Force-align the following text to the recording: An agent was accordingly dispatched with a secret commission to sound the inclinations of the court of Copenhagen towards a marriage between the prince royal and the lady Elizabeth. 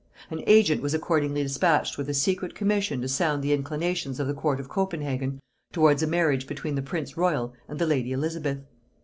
An 0.31 0.41
agent 0.47 0.81
was 0.81 0.95
accordingly 0.95 1.43
dispatched 1.43 1.95
with 1.95 2.09
a 2.09 2.13
secret 2.15 2.55
commission 2.55 3.01
to 3.01 3.07
sound 3.07 3.43
the 3.43 3.53
inclinations 3.53 4.19
of 4.19 4.25
the 4.25 4.33
court 4.33 4.59
of 4.59 4.67
Copenhagen 4.67 5.39
towards 5.71 6.01
a 6.01 6.07
marriage 6.07 6.47
between 6.47 6.73
the 6.73 6.81
prince 6.81 7.17
royal 7.17 7.53
and 7.69 7.77
the 7.77 7.85
lady 7.85 8.11
Elizabeth. 8.11 8.61